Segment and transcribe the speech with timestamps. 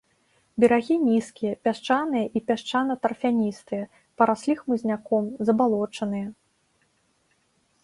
[0.63, 3.83] Берагі нізкія, пясчаныя і пясчана-тарфяністыя,
[4.21, 6.27] параслі хмызняком, забалочаныя.